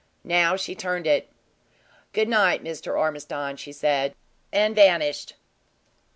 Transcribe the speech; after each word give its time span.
Now 0.23 0.55
she 0.55 0.73
turned 0.73 1.05
it. 1.05 1.29
"Good 2.11 2.27
night, 2.27 2.63
Mr. 2.63 2.97
Ormiston," 2.97 3.57
she 3.57 3.71
said, 3.71 4.15
and 4.51 4.75
vanished. 4.75 5.35